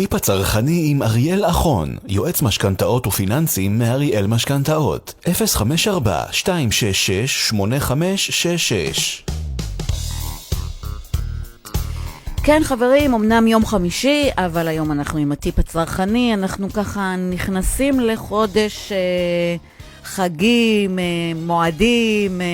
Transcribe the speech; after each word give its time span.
הטיפ 0.00 0.14
הצרכני 0.14 0.82
עם 0.90 1.02
אריאל 1.02 1.44
אחון, 1.44 1.96
יועץ 2.08 2.42
משכנתאות 2.42 3.06
ופיננסים 3.06 3.78
מאריאל 3.78 4.26
משכנתאות, 4.26 5.14
054-266-8566 5.24 5.26
כן, 12.42 12.60
חברים, 12.64 13.14
אמנם 13.14 13.46
יום 13.46 13.66
חמישי, 13.66 14.28
אבל 14.36 14.68
היום 14.68 14.92
אנחנו 14.92 15.18
עם 15.18 15.32
הטיפ 15.32 15.58
הצרכני. 15.58 16.34
אנחנו 16.34 16.70
ככה 16.70 17.14
נכנסים 17.30 18.00
לחודש 18.00 18.92
אה, 18.92 19.56
חגים, 20.04 20.98
אה, 20.98 21.04
מועדים, 21.36 22.40
אה, 22.40 22.46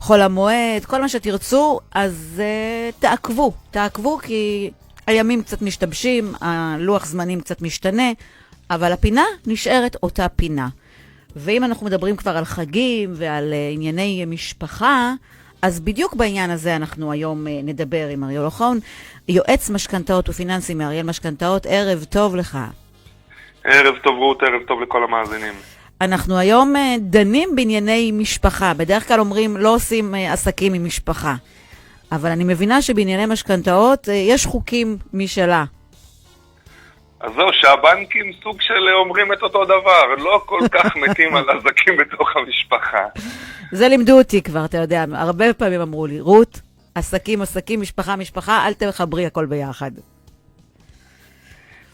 חול 0.00 0.22
המועד, 0.22 0.84
כל 0.86 1.00
מה 1.00 1.08
שתרצו, 1.08 1.80
אז 1.94 2.34
אה, 2.38 2.90
תעקבו, 2.98 3.52
תעקבו 3.70 4.18
כי 4.18 4.70
הימים 5.06 5.42
קצת 5.42 5.62
משתבשים, 5.62 6.32
הלוח 6.40 7.06
זמנים 7.06 7.40
קצת 7.40 7.62
משתנה, 7.62 8.12
אבל 8.70 8.92
הפינה 8.92 9.24
נשארת 9.46 9.96
אותה 10.02 10.28
פינה. 10.28 10.68
ואם 11.36 11.64
אנחנו 11.64 11.86
מדברים 11.86 12.16
כבר 12.16 12.36
על 12.36 12.44
חגים 12.44 13.12
ועל 13.14 13.52
uh, 13.52 13.74
ענייני 13.74 14.24
משפחה, 14.26 15.12
אז 15.62 15.80
בדיוק 15.80 16.14
בעניין 16.14 16.50
הזה 16.50 16.76
אנחנו 16.76 17.12
היום 17.12 17.46
uh, 17.46 17.50
נדבר 17.64 18.08
עם 18.08 18.24
אריאל 18.24 18.44
אוחון, 18.44 18.78
יועץ 19.28 19.70
משכנתאות 19.70 20.28
ופיננסים 20.28 20.78
מאריאל 20.78 21.06
משכנתאות. 21.06 21.66
ערב 21.66 22.04
טוב 22.04 22.36
לך. 22.36 22.58
ערב 23.64 23.94
טוב 24.04 24.18
רות, 24.18 24.42
ערב 24.42 24.62
טוב 24.68 24.80
לכל 24.80 25.04
המאזינים. 25.04 25.54
אנחנו 26.00 26.38
היום 26.38 26.76
uh, 26.76 26.78
דנים 27.00 27.56
בענייני 27.56 28.12
משפחה. 28.12 28.74
בדרך 28.74 29.08
כלל 29.08 29.20
אומרים 29.20 29.56
לא 29.56 29.74
עושים 29.74 30.14
עסקים 30.14 30.74
עם 30.74 30.84
משפחה. 30.84 31.34
אבל 32.12 32.30
אני 32.30 32.44
מבינה 32.44 32.82
שבענייני 32.82 33.26
משכנתאות 33.26 34.08
uh, 34.08 34.10
יש 34.12 34.46
חוקים 34.46 34.96
משלה. 35.12 35.64
אז 37.20 37.32
זהו, 37.36 37.48
שהבנקים 37.52 38.32
סוג 38.42 38.60
של 38.60 38.88
אומרים 38.92 39.32
את 39.32 39.42
אותו 39.42 39.64
דבר, 39.64 40.14
לא 40.18 40.42
כל 40.46 40.60
כך 40.72 40.96
מתים 41.02 41.36
על 41.36 41.44
עסקים 41.50 41.96
בתוך 41.96 42.36
המשפחה. 42.36 43.06
זה 43.72 43.88
לימדו 43.88 44.18
אותי 44.18 44.42
כבר, 44.42 44.64
אתה 44.64 44.78
יודע, 44.78 45.04
הרבה 45.12 45.54
פעמים 45.54 45.80
אמרו 45.80 46.06
לי, 46.06 46.20
רות, 46.20 46.60
עסקים, 46.94 47.42
עסקים, 47.42 47.80
משפחה, 47.80 48.16
משפחה, 48.16 48.66
אל 48.66 48.74
תחברי 48.74 49.26
הכל 49.26 49.46
ביחד. 49.46 49.90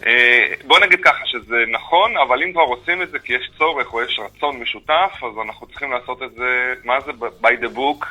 אה, 0.07 0.55
בוא 0.67 0.79
נגיד 0.79 1.01
ככה 1.05 1.27
שזה 1.27 1.57
נכון, 1.73 2.17
אבל 2.17 2.43
אם 2.43 2.53
כבר 2.53 2.63
עושים 2.63 3.03
את 3.03 3.11
זה 3.11 3.19
כי 3.19 3.33
יש 3.33 3.51
צורך 3.59 3.93
או 3.93 4.03
יש 4.03 4.21
רצון 4.25 4.61
משותף, 4.61 5.13
אז 5.23 5.47
אנחנו 5.47 5.67
צריכים 5.67 5.93
לעשות 5.93 6.23
את 6.23 6.33
זה, 6.33 6.75
מה 6.85 7.01
זה 7.01 7.13
by 7.43 7.65
the 7.65 7.77
book? 7.77 8.07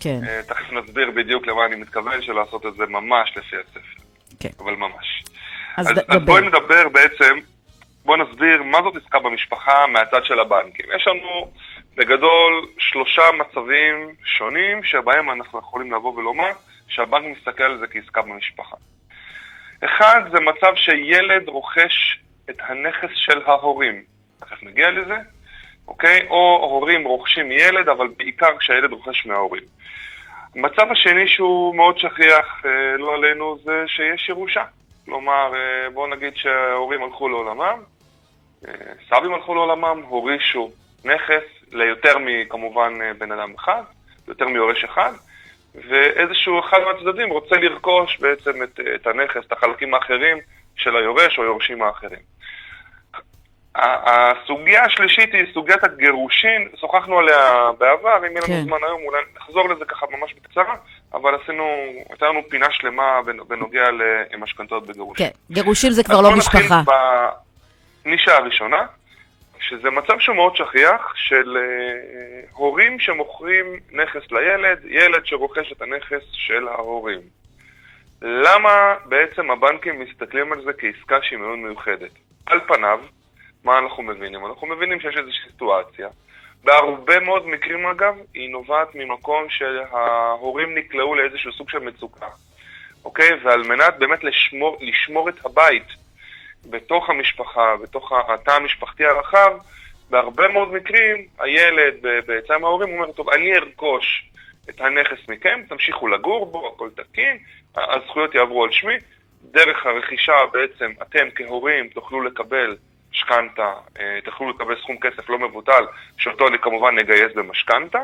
כן. 0.00 0.20
אה, 0.28 0.40
תכף 0.42 0.72
נסביר 0.72 1.10
בדיוק 1.10 1.46
למה 1.46 1.66
אני 1.66 1.76
מתכוון, 1.76 2.22
של 2.22 2.38
את 2.66 2.74
זה 2.76 2.86
ממש 2.88 3.36
לפי 3.36 3.56
הספר. 3.56 4.02
כן. 4.40 4.48
אבל 4.58 4.74
ממש. 4.74 5.24
אז, 5.76 5.86
אז, 5.90 5.98
אז 6.08 6.22
בואי 6.24 6.42
נדבר 6.42 6.88
בעצם, 6.88 7.38
בואי 8.04 8.20
נסביר 8.20 8.62
מה 8.62 8.78
זאת 8.82 8.96
עסקה 8.96 9.18
במשפחה 9.18 9.86
מהצד 9.86 10.24
של 10.24 10.40
הבנקים. 10.40 10.86
יש 10.96 11.06
לנו 11.06 11.50
בגדול 11.96 12.66
שלושה 12.78 13.22
מצבים 13.38 14.14
שונים 14.24 14.84
שבהם 14.84 15.30
אנחנו 15.30 15.58
יכולים 15.58 15.92
לבוא 15.92 16.14
ולומר 16.14 16.50
שהבנק 16.88 17.36
מסתכל 17.38 17.62
על 17.62 17.78
זה 17.78 17.86
כעסקה 17.86 18.22
במשפחה. 18.22 18.76
אחד 19.84 20.20
זה 20.32 20.40
מצב 20.40 20.74
שילד 20.74 21.48
רוכש 21.48 22.18
את 22.50 22.56
הנכס 22.60 23.10
של 23.14 23.42
ההורים, 23.46 24.02
תכף 24.40 24.62
נגיע 24.62 24.90
לזה, 24.90 25.16
אוקיי? 25.88 26.26
או 26.30 26.58
הורים 26.62 27.04
רוכשים 27.04 27.52
ילד, 27.52 27.88
אבל 27.88 28.08
בעיקר 28.18 28.58
כשהילד 28.58 28.92
רוכש 28.92 29.26
מההורים. 29.26 29.62
המצב 30.56 30.86
השני 30.90 31.28
שהוא 31.28 31.74
מאוד 31.74 31.98
שכיח, 31.98 32.62
אה, 32.66 32.96
לא 32.98 33.14
עלינו, 33.14 33.58
זה 33.64 33.84
שיש 33.86 34.28
ירושה. 34.28 34.64
כלומר, 35.04 35.54
אה, 35.54 35.90
בואו 35.90 36.06
נגיד 36.06 36.36
שההורים 36.36 37.02
הלכו 37.02 37.28
לעולמם, 37.28 37.78
אה, 38.68 38.72
סבים 39.08 39.34
הלכו 39.34 39.54
לעולמם, 39.54 40.02
הורישו 40.08 40.70
נכס 41.04 41.44
ליותר 41.72 42.18
מכמובן 42.20 43.18
בן 43.18 43.32
אדם 43.32 43.54
אחד, 43.58 43.82
יותר 44.28 44.48
מיורש 44.48 44.84
אחד, 44.84 45.12
ואיזשהו 45.74 46.60
אחד 46.60 46.78
מהצדדים 46.80 47.30
רוצה 47.30 47.56
לרכוש 47.56 48.18
בעצם 48.20 48.62
את, 48.62 48.80
את 48.94 49.06
הנכס, 49.06 49.46
את 49.46 49.52
החלקים 49.52 49.94
האחרים 49.94 50.38
של 50.76 50.96
היורש 50.96 51.38
או 51.38 51.44
יורשים 51.44 51.82
האחרים. 51.82 52.33
הסוגיה 53.76 54.84
השלישית 54.84 55.34
היא 55.34 55.44
סוגיית 55.54 55.84
הגירושין, 55.84 56.68
שוחחנו 56.80 57.18
עליה 57.18 57.70
בעבר, 57.78 58.18
אם 58.18 58.24
יהיה 58.24 58.40
לנו 58.40 58.46
כן. 58.46 58.62
זמן 58.64 58.78
היום 58.86 59.02
אולי 59.06 59.22
נחזור 59.36 59.68
לזה 59.68 59.84
ככה 59.84 60.06
ממש 60.10 60.34
בקצרה, 60.34 60.74
אבל 61.14 61.34
עשינו, 61.42 61.64
הייתה 62.10 62.26
לנו 62.26 62.40
פינה 62.48 62.66
שלמה 62.70 63.20
בנוגע 63.48 63.84
למשכנתות 64.34 64.86
בגירושין. 64.86 65.26
כן, 65.26 65.32
גירושין 65.50 65.90
זה 65.90 66.04
כבר 66.04 66.20
לא 66.20 66.36
משפחה. 66.36 66.82
בנישה 68.04 68.36
הראשונה, 68.36 68.86
שזה 69.60 69.90
מצב 69.90 70.18
שהוא 70.18 70.36
מאוד 70.36 70.56
שכיח 70.56 71.12
של 71.14 71.56
uh, 71.56 72.50
הורים 72.52 73.00
שמוכרים 73.00 73.66
נכס 73.92 74.32
לילד, 74.32 74.78
ילד 74.84 75.26
שרוכש 75.26 75.72
את 75.72 75.82
הנכס 75.82 76.22
של 76.32 76.68
ההורים. 76.68 77.20
למה 78.22 78.94
בעצם 79.04 79.50
הבנקים 79.50 80.00
מסתכלים 80.00 80.52
על 80.52 80.62
זה 80.64 80.72
כעסקה 80.72 81.18
שהיא 81.22 81.38
מאוד 81.38 81.58
מיוחדת? 81.58 82.10
על 82.46 82.60
פניו, 82.66 83.00
מה 83.64 83.78
אנחנו 83.78 84.02
מבינים? 84.02 84.46
אנחנו 84.46 84.66
מבינים 84.66 85.00
שיש 85.00 85.16
איזושהי 85.16 85.50
סיטואציה. 85.50 86.08
בהרבה 86.64 87.20
מאוד 87.20 87.46
מקרים 87.46 87.86
אגב, 87.86 88.14
היא 88.34 88.50
נובעת 88.50 88.94
ממקום 88.94 89.46
שההורים 89.48 90.74
נקלעו 90.78 91.14
לאיזשהו 91.14 91.52
סוג 91.52 91.70
של 91.70 91.78
מצוקה, 91.78 92.28
אוקיי? 93.04 93.30
ועל 93.44 93.62
מנת 93.62 93.98
באמת 93.98 94.24
לשמור, 94.24 94.78
לשמור 94.80 95.28
את 95.28 95.46
הבית 95.46 95.86
בתוך 96.70 97.10
המשפחה, 97.10 97.76
בתוך 97.82 98.12
התא 98.28 98.50
המשפחתי 98.50 99.04
הרחב, 99.04 99.52
בהרבה 100.10 100.48
מאוד 100.48 100.72
מקרים 100.72 101.26
הילד 101.38 101.94
בעצם 102.26 102.64
ההורים 102.64 102.94
אומר, 102.94 103.12
טוב, 103.12 103.30
אני 103.30 103.56
ארכוש 103.56 104.30
את 104.70 104.80
הנכס 104.80 105.28
מכם, 105.28 105.60
תמשיכו 105.68 106.08
לגור 106.08 106.46
בו, 106.46 106.72
הכל 106.74 106.90
תקין, 106.96 107.38
הזכויות 107.76 108.34
יעברו 108.34 108.64
על 108.64 108.72
שמי. 108.72 108.94
דרך 109.42 109.86
הרכישה 109.86 110.32
בעצם 110.52 110.92
אתם 111.02 111.28
כהורים 111.34 111.88
תוכלו 111.88 112.20
לקבל 112.20 112.76
משכנתה, 113.14 113.72
אה, 114.00 114.18
תוכלו 114.24 114.50
לקבל 114.50 114.76
סכום 114.80 114.96
כסף 115.00 115.30
לא 115.30 115.38
מבוטל, 115.38 115.84
שאותו 116.18 116.48
אני 116.48 116.58
כמובן 116.58 116.98
נגייס 116.98 117.32
במשכנתה. 117.34 117.98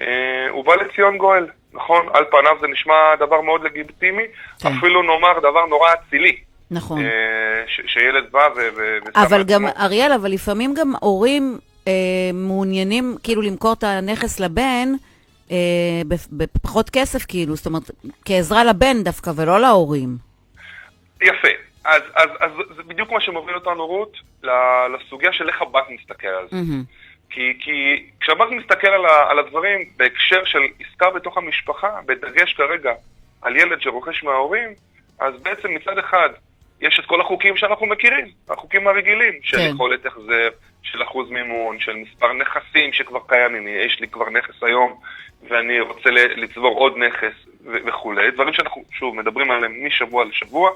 אה, 0.00 0.54
ובא 0.54 0.74
לציון 0.74 1.18
גואל, 1.18 1.46
נכון? 1.72 2.06
על 2.14 2.24
פניו 2.30 2.56
זה 2.60 2.66
נשמע 2.66 3.16
דבר 3.18 3.40
מאוד 3.40 3.64
לגיטימי, 3.64 4.22
כן. 4.60 4.68
אפילו 4.78 5.02
נאמר 5.02 5.38
דבר 5.38 5.66
נורא 5.66 5.88
אצילי. 5.92 6.36
נכון. 6.70 7.00
אה, 7.00 7.64
שילד 7.86 8.24
בא 8.30 8.48
ו... 8.56 8.60
ו- 8.76 8.98
אבל 9.14 9.42
גם, 9.42 9.66
עצמו. 9.66 9.84
אריאל, 9.84 10.12
אבל 10.12 10.30
לפעמים 10.30 10.74
גם 10.74 10.92
הורים 11.00 11.58
אה, 11.88 11.92
מעוניינים 12.34 13.16
כאילו 13.22 13.42
למכור 13.42 13.72
את 13.72 13.84
הנכס 13.84 14.40
לבן 14.40 14.88
אה, 15.50 15.56
בפחות 16.32 16.90
כסף, 16.90 17.24
כאילו, 17.28 17.56
זאת 17.56 17.66
אומרת, 17.66 17.90
כעזרה 18.24 18.64
לבן 18.64 19.02
דווקא, 19.02 19.30
ולא 19.36 19.60
להורים. 19.60 20.16
יפה. 21.22 21.65
אז, 21.86 22.02
אז, 22.14 22.30
אז 22.40 22.50
זה 22.76 22.82
בדיוק 22.82 23.10
מה 23.10 23.20
שמוביל 23.20 23.54
אותנו, 23.54 23.86
רות, 23.86 24.16
לסוגיה 24.94 25.32
של 25.32 25.48
איך 25.48 25.62
הבנק 25.62 25.84
מסתכל 25.90 26.28
על 26.28 26.48
זה. 26.50 26.56
Mm-hmm. 26.56 27.06
כי, 27.30 27.58
כי 27.60 28.06
כשהבנק 28.20 28.50
מסתכל 28.50 28.86
על, 28.86 29.06
ה, 29.06 29.30
על 29.30 29.38
הדברים 29.38 29.80
בהקשר 29.96 30.44
של 30.44 30.58
עסקה 30.80 31.10
בתוך 31.10 31.38
המשפחה, 31.38 32.00
בדגש 32.06 32.52
כרגע 32.52 32.92
על 33.42 33.56
ילד 33.56 33.80
שרוכש 33.80 34.24
מההורים, 34.24 34.74
אז 35.18 35.34
בעצם 35.42 35.74
מצד 35.74 35.98
אחד 35.98 36.28
יש 36.80 37.00
את 37.00 37.06
כל 37.06 37.20
החוקים 37.20 37.56
שאנחנו 37.56 37.86
מכירים, 37.86 38.26
החוקים 38.48 38.88
הרגילים, 38.88 39.32
של 39.42 39.56
כן. 39.56 39.70
יכולת 39.74 40.06
החזר, 40.06 40.48
של 40.82 41.02
אחוז 41.02 41.30
מימון, 41.30 41.80
של 41.80 41.92
מספר 41.96 42.32
נכסים 42.32 42.92
שכבר 42.92 43.20
קיימים, 43.28 43.68
יש 43.68 44.00
לי 44.00 44.08
כבר 44.08 44.30
נכס 44.30 44.62
היום 44.62 45.00
ואני 45.48 45.80
רוצה 45.80 46.10
לצבור 46.10 46.78
עוד 46.78 46.96
נכס 46.96 47.34
וכולי, 47.86 48.30
דברים 48.30 48.54
שאנחנו 48.54 48.82
שוב 48.90 49.16
מדברים 49.16 49.50
עליהם 49.50 49.86
משבוע 49.86 50.24
לשבוע. 50.24 50.70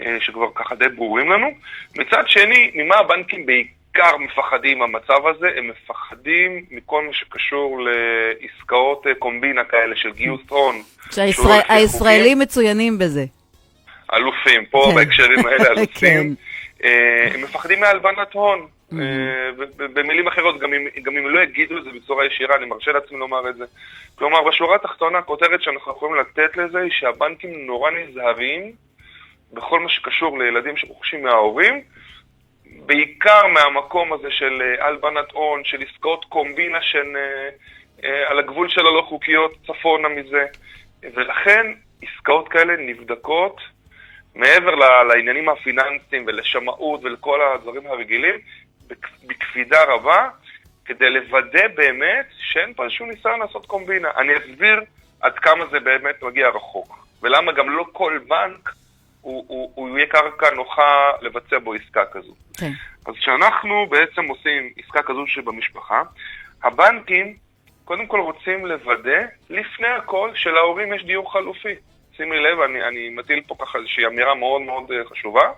אה, 0.00 0.16
שכבר 0.20 0.46
ככה 0.54 0.74
די 0.74 0.88
ברורים 0.88 1.30
לנו. 1.30 1.50
מצד 1.98 2.22
שני, 2.26 2.70
ממה 2.74 2.96
הבנקים 2.96 3.46
בעיקר 3.46 4.16
מפחדים 4.16 4.78
מהמצב 4.78 5.26
הזה? 5.26 5.48
הם 5.56 5.68
מפחדים 5.68 6.64
מכל 6.70 7.04
מה 7.06 7.12
שקשור 7.12 7.80
לעסקאות 7.80 9.06
אה, 9.06 9.14
קומבינה 9.14 9.64
כאלה 9.64 9.96
של 9.96 10.12
גיוס 10.12 10.40
הון. 10.48 10.82
שהישראלים 11.10 12.38
מצוינים 12.38 12.98
בזה. 12.98 13.24
אלופים, 14.14 14.66
פה 14.66 14.86
כן. 14.88 14.94
בהקשרים 14.94 15.46
האלה 15.46 15.64
אלופים. 15.76 15.88
כן. 15.94 16.26
אה, 16.84 17.28
הם 17.34 17.42
מפחדים 17.42 17.80
מהלבנת 17.80 18.32
הון. 18.32 18.66
Mm-hmm. 18.92 18.96
במילים 19.76 20.28
אחרות, 20.28 20.60
גם 21.02 21.16
אם 21.16 21.28
לא 21.28 21.40
יגידו 21.40 21.78
את 21.78 21.84
זה 21.84 21.90
בצורה 21.90 22.26
ישירה, 22.26 22.56
אני 22.56 22.66
מרשה 22.66 22.92
לעצמי 22.92 23.18
לומר 23.18 23.50
את 23.50 23.56
זה. 23.56 23.64
כלומר, 24.14 24.42
בשורה 24.42 24.76
התחתונה, 24.76 25.18
הכותרת 25.18 25.62
שאנחנו 25.62 25.92
יכולים 25.92 26.14
לתת 26.14 26.56
לזה 26.56 26.78
היא 26.78 26.90
שהבנקים 26.90 27.66
נורא 27.66 27.90
נזהרים 27.90 28.72
בכל 29.52 29.80
מה 29.80 29.88
שקשור 29.88 30.38
לילדים 30.38 30.76
שרוכשים 30.76 31.22
מההורים, 31.22 31.82
בעיקר 32.86 33.46
מהמקום 33.46 34.12
הזה 34.12 34.30
של 34.30 34.62
אה, 34.62 34.86
הלבנת 34.86 35.32
הון, 35.32 35.64
של 35.64 35.82
עסקאות 35.82 36.24
קומבינה 36.24 36.78
שהן 36.82 37.16
אה, 37.16 37.48
אה, 38.04 38.30
על 38.30 38.38
הגבול 38.38 38.68
של 38.68 38.80
הלא 38.80 39.02
חוקיות 39.08 39.52
צפונה 39.66 40.08
מזה, 40.08 40.44
ולכן 41.14 41.66
עסקאות 42.02 42.48
כאלה 42.48 42.76
נבדקות 42.76 43.60
מעבר 44.34 44.74
לעניינים 45.08 45.48
הפיננסיים 45.48 46.24
ולשמאות 46.26 47.00
ולכל 47.04 47.40
הדברים 47.42 47.86
הרגילים, 47.86 48.34
בק- 48.86 49.26
בקפידה 49.26 49.84
רבה, 49.84 50.28
כדי 50.84 51.10
לוודא 51.10 51.68
באמת 51.74 52.26
שאין 52.38 52.74
פה 52.74 52.84
איזשהו 52.84 53.06
ניסיון 53.06 53.40
לעשות 53.40 53.66
קומבינה. 53.66 54.08
אני 54.16 54.32
אסביר 54.36 54.80
עד 55.20 55.38
כמה 55.38 55.66
זה 55.66 55.80
באמת 55.80 56.22
מגיע 56.22 56.48
רחוק, 56.48 57.06
ולמה 57.22 57.52
גם 57.52 57.70
לא 57.70 57.84
כל 57.92 58.18
בנק 58.28 58.72
הוא, 59.26 59.44
הוא, 59.48 59.72
הוא 59.74 59.98
יהיה 59.98 60.06
קרקע 60.06 60.50
נוחה 60.50 61.10
לבצע 61.20 61.58
בו 61.58 61.74
עסקה 61.74 62.04
כזו. 62.12 62.34
כן. 62.58 62.70
אז 63.06 63.14
כשאנחנו 63.14 63.86
בעצם 63.90 64.24
עושים 64.24 64.72
עסקה 64.78 65.02
כזו 65.02 65.26
שבמשפחה, 65.26 66.02
הבנקים 66.62 67.36
קודם 67.84 68.06
כל 68.06 68.20
רוצים 68.20 68.66
לוודא, 68.66 69.20
לפני 69.50 69.88
הכל, 69.88 70.30
שלהורים 70.34 70.92
יש 70.92 71.04
דיור 71.04 71.32
חלופי. 71.32 71.74
שימי 72.16 72.38
לב, 72.38 72.60
אני, 72.60 72.84
אני 72.84 73.08
מטיל 73.08 73.42
פה 73.46 73.56
ככה 73.58 73.78
איזושהי 73.78 74.06
אמירה 74.06 74.34
מאוד 74.34 74.62
מאוד 74.62 74.92
אה, 74.92 75.04
חשובה. 75.04 75.50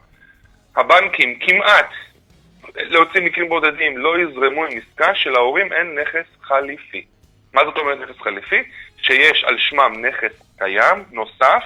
הבנקים 0.77 1.39
כמעט, 1.39 1.91
להוציא 2.77 3.21
מקרים 3.21 3.49
בודדים, 3.49 3.99
לא 3.99 4.19
יזרמו 4.19 4.65
עם 4.65 4.79
עסקה 4.79 5.15
שלהורים 5.15 5.73
אין 5.73 5.99
נכס 5.99 6.27
חליפי. 6.43 7.05
מה 7.53 7.65
זאת 7.65 7.77
אומרת 7.77 7.99
נכס 8.01 8.21
חליפי? 8.21 8.63
שיש 9.03 9.45
על 9.45 9.59
שמם 9.59 10.05
נכס 10.07 10.33
קיים, 10.59 11.05
נוסף, 11.13 11.63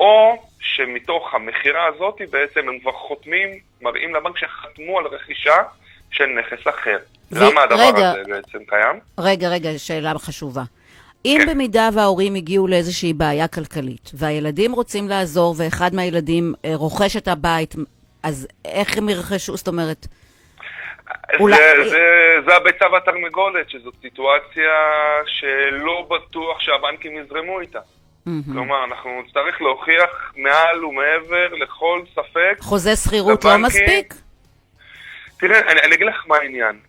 או 0.00 0.42
שמתוך 0.76 1.34
המכירה 1.34 1.86
הזאת 1.86 2.14
בעצם 2.30 2.68
הם 2.68 2.78
כבר 2.78 2.92
חותמים, 2.92 3.48
מראים 3.82 4.14
לבנק 4.14 4.38
שחתמו 4.38 4.98
על 4.98 5.06
רכישה 5.06 5.56
של 6.10 6.26
נכס 6.26 6.68
אחר. 6.68 6.98
ו- 7.32 7.44
למה 7.50 7.62
הדבר 7.62 7.80
רגע. 7.94 8.10
הזה 8.10 8.22
בעצם 8.28 8.58
קיים? 8.68 9.00
רגע, 9.18 9.48
רגע, 9.48 9.68
שאלה 9.78 10.12
חשובה. 10.18 10.62
אם 11.24 11.38
כן. 11.44 11.50
במידה 11.50 11.88
וההורים 11.94 12.34
הגיעו 12.34 12.66
לאיזושהי 12.68 13.12
בעיה 13.12 13.48
כלכלית, 13.48 14.10
והילדים 14.14 14.72
רוצים 14.72 15.08
לעזור, 15.08 15.54
ואחד 15.58 15.94
מהילדים 15.94 16.54
אה, 16.64 16.70
רוכש 16.74 17.16
את 17.16 17.28
הבית, 17.28 17.74
אז 18.22 18.48
איך 18.64 18.98
הם 18.98 19.08
ירכשו? 19.08 19.56
זאת 19.56 19.68
אומרת, 19.68 20.06
אולי- 21.40 21.56
זה, 21.56 21.90
זה, 21.90 21.98
זה 22.46 22.56
הביצה 22.56 22.84
והתרנגולת, 22.92 23.70
שזאת 23.70 23.94
סיטואציה 24.02 24.72
שלא 25.26 26.08
בטוח 26.10 26.60
שהבנקים 26.60 27.16
יזרמו 27.16 27.60
איתה. 27.60 27.80
מהמם. 28.26 28.42
כלומר, 28.52 28.84
אנחנו 28.84 29.22
נצטרך 29.26 29.60
להוכיח 29.62 30.32
מעל 30.36 30.84
ומעבר 30.84 31.54
לכל 31.54 32.02
ספק. 32.14 32.56
חוזה 32.60 32.96
שכירות 32.96 33.44
לא 33.44 33.58
מספיק? 33.58 34.14
תראה, 35.38 35.60
אני, 35.60 35.80
אני 35.80 35.94
אגיד 35.94 36.06
לך 36.06 36.24
מה 36.28 36.36
העניין. 36.36 36.80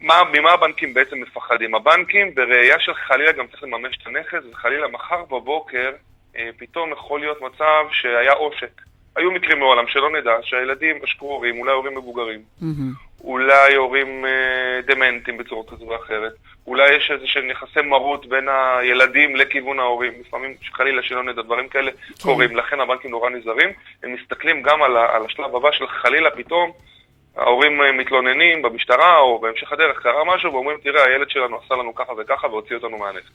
מה, 0.00 0.22
ממה 0.32 0.52
הבנקים 0.52 0.94
בעצם 0.94 1.20
מפחדים? 1.20 1.74
הבנקים, 1.74 2.34
בראייה 2.34 2.80
של 2.80 2.94
חלילה 2.94 3.32
גם 3.32 3.46
צריך 3.46 3.62
לממש 3.62 3.98
את 4.02 4.06
הנכס, 4.06 4.38
וחלילה 4.52 4.88
מחר 4.88 5.24
בבוקר 5.24 5.90
אה, 6.36 6.50
פתאום 6.56 6.92
יכול 6.92 7.20
להיות 7.20 7.40
מצב 7.42 7.84
שהיה 7.92 8.32
עושק. 8.32 8.80
היו 9.18 9.30
מקרים 9.30 9.58
מעולם 9.58 9.84
שלא 9.88 10.10
נדע 10.10 10.32
שהילדים 10.42 10.96
עשקו 11.02 11.26
הורים, 11.26 11.60
אולי 11.60 11.72
הורים 11.72 11.98
מבוגרים. 11.98 12.40
מהמם. 12.60 12.92
אולי 13.24 13.74
הורים 13.74 14.24
אה, 14.24 14.80
דמנטים 14.86 15.38
בצורה 15.38 15.62
כזו 15.70 15.84
או 15.84 15.96
אחרת, 15.96 16.32
אולי 16.66 16.92
יש 16.92 17.10
איזה 17.10 17.26
שהם 17.26 17.50
יחסי 17.50 17.80
מרות 17.80 18.26
בין 18.26 18.48
הילדים 18.48 19.36
לכיוון 19.36 19.78
ההורים, 19.78 20.12
לפעמים 20.26 20.54
חלילה 20.72 21.02
שלא 21.02 21.22
נדע 21.22 21.42
דברים 21.42 21.68
כאלה 21.68 21.90
כן. 21.90 22.22
קורים, 22.22 22.56
לכן 22.56 22.80
הבנקים 22.80 23.10
נורא 23.10 23.30
נזהרים, 23.30 23.70
הם 24.02 24.14
מסתכלים 24.14 24.62
גם 24.62 24.82
על, 24.82 24.96
על 24.96 25.24
השלב 25.24 25.56
הבא 25.56 25.72
של 25.72 25.86
חלילה 25.86 26.30
פתאום 26.30 26.72
ההורים 27.36 27.82
אה, 27.82 27.92
מתלוננים 27.92 28.62
במשטרה 28.62 29.18
או 29.18 29.38
בהמשך 29.38 29.72
הדרך, 29.72 29.98
קרה 30.02 30.24
משהו 30.24 30.52
ואומרים 30.52 30.78
תראה 30.82 31.04
הילד 31.04 31.30
שלנו 31.30 31.60
עשה 31.64 31.74
לנו 31.74 31.94
ככה 31.94 32.12
וככה 32.18 32.46
והוציא 32.46 32.76
אותנו 32.76 32.98
מהנכס. 32.98 33.30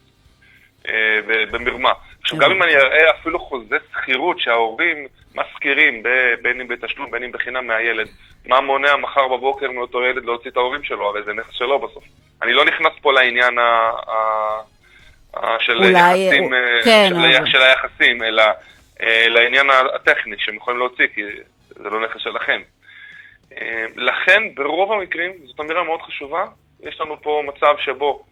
אה, 0.89 1.19
במרמה. 1.51 1.91
עכשיו, 2.21 2.37
גם 2.37 2.51
אם 2.51 2.63
אני 2.63 2.75
אראה 2.75 3.11
אפילו 3.11 3.39
חוזה 3.39 3.77
שכירות 3.91 4.39
שההורים 4.39 5.07
משכירים, 5.35 6.03
בין 6.41 6.61
אם 6.61 6.67
בתשלום, 6.67 7.11
בין 7.11 7.23
אם 7.23 7.31
בחינם 7.31 7.67
מהילד, 7.67 8.07
מה 8.45 8.61
מונע 8.61 8.95
מחר 8.95 9.27
בבוקר 9.27 9.71
מאותו 9.71 10.03
ילד 10.05 10.25
להוציא 10.25 10.51
את 10.51 10.57
ההורים 10.57 10.83
שלו? 10.83 11.07
הרי 11.09 11.23
זה 11.23 11.33
נכס 11.33 11.53
שלו 11.53 11.79
בסוף. 11.79 12.03
אני 12.41 12.53
לא 12.53 12.65
נכנס 12.65 12.93
פה 13.01 13.13
לעניין 13.13 13.57
ה... 13.57 13.91
של 15.59 15.77
אולי, 15.77 15.89
יחסים, 15.89 16.43
הוא- 16.43 16.53
אה, 16.53 16.83
כן, 16.83 17.05
של, 17.09 17.15
אבל-. 17.15 17.45
של 17.45 17.61
היחסים, 17.61 18.23
אלא 18.23 18.43
אה, 19.01 19.27
לעניין 19.29 19.67
הטכני 19.95 20.35
שהם 20.39 20.55
יכולים 20.55 20.79
להוציא, 20.79 21.07
כי 21.15 21.21
זה 21.69 21.89
לא 21.89 22.05
נכס 22.05 22.21
שלכם. 22.21 22.61
אה, 23.57 23.85
לכן, 23.95 24.43
ברוב 24.55 24.91
המקרים, 24.91 25.31
זאת 25.45 25.59
אמירה 25.59 25.83
מאוד 25.83 26.01
חשובה, 26.01 26.45
יש 26.83 27.01
לנו 27.01 27.21
פה 27.21 27.43
מצב 27.47 27.75
שבו 27.77 28.23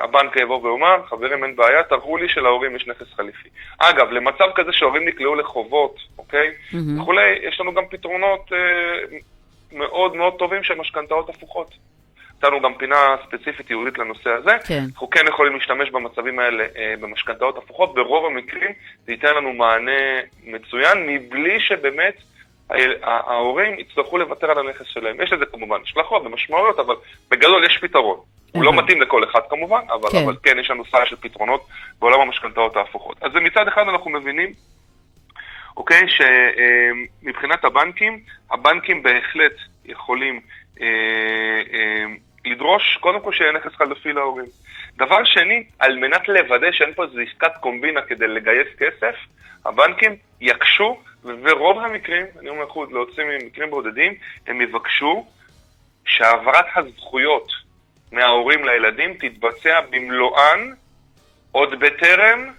הבנק 0.00 0.36
יבוא 0.36 0.62
ויאמר, 0.62 1.02
חברים, 1.06 1.44
אין 1.44 1.56
בעיה, 1.56 1.82
תראו 1.82 2.16
לי 2.16 2.28
שלהורים 2.28 2.76
יש 2.76 2.86
נכס 2.88 3.12
חליפי. 3.16 3.48
אגב, 3.78 4.10
למצב 4.10 4.44
כזה 4.54 4.72
שההורים 4.72 5.08
נקלעו 5.08 5.34
לחובות, 5.34 5.96
אוקיי? 6.18 6.50
מהמם. 6.72 7.00
וכולי, 7.00 7.38
יש 7.42 7.60
לנו 7.60 7.74
גם 7.74 7.84
פתרונות 7.90 8.52
אה, 8.52 9.16
מאוד 9.72 10.16
מאוד 10.16 10.34
טובים 10.38 10.62
של 10.62 10.74
משכנתאות 10.74 11.28
הפוכות. 11.28 11.74
נתנו 12.38 12.60
גם 12.60 12.74
פינה 12.74 13.16
ספציפית 13.26 13.70
ייעודית 13.70 13.98
לנושא 13.98 14.30
הזה. 14.30 14.56
כן. 14.66 14.84
אנחנו 14.94 15.10
כן 15.10 15.24
יכולים 15.28 15.54
להשתמש 15.54 15.90
במצבים 15.90 16.38
האלה 16.38 16.64
אה, 16.76 16.94
במשכנתאות 17.00 17.58
הפוכות. 17.58 17.94
ברוב 17.94 18.26
המקרים 18.26 18.70
זה 19.06 19.12
ייתן 19.12 19.34
לנו 19.34 19.52
מענה 19.52 20.20
מצוין, 20.44 21.06
מבלי 21.06 21.60
שבאמת 21.60 22.14
ההורים 23.02 23.78
יצטרכו 23.78 24.18
לוותר 24.18 24.50
על 24.50 24.58
הנכס 24.58 24.86
שלהם. 24.86 25.20
יש 25.20 25.32
לזה 25.32 25.46
כמובן 25.46 25.78
השלכות 25.82 26.22
ומשמעויות, 26.26 26.78
אבל 26.78 26.94
בגדול 27.30 27.64
יש 27.64 27.78
פתרון. 27.78 28.20
הוא 28.54 28.64
לא. 28.64 28.72
מתאים 28.72 29.02
לכל 29.02 29.24
אחד 29.24 29.40
כמובן, 29.50 29.80
אבל 29.88 30.10
כן. 30.10 30.22
אבל 30.24 30.36
כן 30.42 30.58
יש 30.58 30.70
לנו 30.70 30.84
סל 30.84 31.04
של 31.04 31.16
פתרונות 31.16 31.66
בעולם 31.98 32.20
המשכנתאות 32.20 32.76
ההפוכות. 32.76 33.16
אז 33.22 33.30
מצד 33.34 33.68
אחד 33.68 33.88
אנחנו 33.88 34.10
מבינים 34.10 34.52
אוקיי? 35.76 36.02
שמבחינת 36.08 37.64
הבנקים, 37.64 38.20
הבנקים 38.50 39.02
בהחלט 39.02 39.52
יכולים 39.84 40.40
אה, 40.80 40.86
אה, 41.72 42.04
לדרוש, 42.44 42.98
קודם 43.00 43.20
כל 43.20 43.32
שיהיה 43.32 43.52
נכס 43.52 43.74
חלופי 43.74 44.12
להורים. 44.12 44.46
דבר 44.96 45.24
שני, 45.24 45.64
על 45.78 45.98
מנת 45.98 46.28
לוודא 46.28 46.72
שאין 46.72 46.94
פה 46.94 47.04
איזו 47.04 47.20
עסקת 47.20 47.56
קומבינה 47.60 48.02
כדי 48.02 48.26
לגייס 48.26 48.68
כסף, 48.78 49.14
הבנקים 49.64 50.16
יקשו, 50.40 51.00
וברוב 51.24 51.78
המקרים, 51.78 52.26
אני 52.40 52.48
אומר 52.48 52.68
חוד, 52.68 52.92
להוציא 52.92 53.24
ממקרים 53.24 53.70
בודדים, 53.70 54.14
הם 54.46 54.60
יבקשו 54.60 55.26
שהעברת 56.06 56.66
הזכויות 56.76 57.63
מההורים 58.14 58.64
לילדים 58.64 59.14
תתבצע 59.14 59.80
במלואן 59.90 60.72
עוד 61.52 61.80
בטרם 61.80 62.50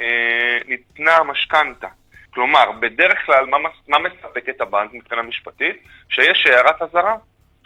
אה, 0.00 0.58
ניתנה 0.68 1.16
המשכנתה. 1.16 1.88
כלומר, 2.34 2.72
בדרך 2.80 3.26
כלל, 3.26 3.46
מה, 3.46 3.58
מה 3.88 3.98
מספק 3.98 4.48
את 4.48 4.60
הבנק 4.60 4.90
מבחינה 4.92 5.22
משפטית? 5.22 5.76
שיש 6.08 6.46
הערת 6.46 6.82
אזהרה, 6.82 7.16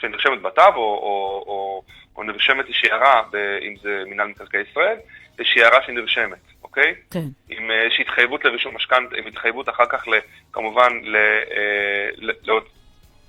שנרשמת 0.01 0.43
בטאב, 0.43 0.77
או, 0.77 0.81
או, 0.81 1.45
או, 1.47 1.83
או 2.17 2.23
נרשמת 2.23 2.65
איזושהי 2.65 2.91
הערה, 2.91 3.23
אם 3.63 3.75
זה 3.83 4.03
מינהל 4.07 4.29
מקרקעי 4.29 4.61
ישראל, 4.71 4.97
איזושהי 5.39 5.63
הערה 5.63 5.83
שנרשמת, 5.87 6.39
אוקיי? 6.63 6.95
כן. 7.11 7.25
עם 7.49 7.71
אה, 7.71 7.83
איזושהי 7.83 8.03
התחייבות 8.03 8.45
לרישום 8.45 8.77
משכנתה, 8.77 9.17
עם 9.17 9.27
התחייבות 9.27 9.69
אחר 9.69 9.87
כך, 9.87 10.05
כמובן, 10.53 10.93
ל, 11.03 11.17
אה, 11.17 12.33